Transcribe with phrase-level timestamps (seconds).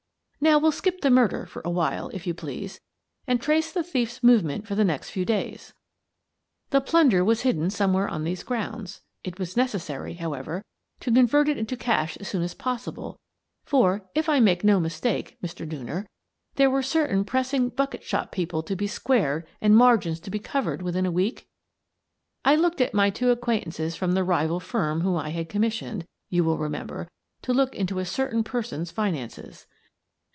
[0.51, 2.81] "Now, we'll skip the murder for awhile, if you please,
[3.27, 5.75] and trace the thief s movements for the next few days.
[6.71, 9.03] The plunder was hidden somewhere on these grounds.
[9.23, 10.65] It was necessary, however,
[11.01, 13.19] to con vert it into cash as soon as possible,
[13.65, 15.63] for, if I make no mistake, Mr.
[15.69, 16.07] Dooner,
[16.55, 20.81] there were certain pressing bucket shop people to be squared and margins to be covered
[20.81, 21.45] within a week?"
[22.43, 26.43] I looked at my two acquaintances from the rival firm whom I had commissioned, you
[26.43, 27.07] will remember,
[27.43, 29.67] to look into a certain person's finances.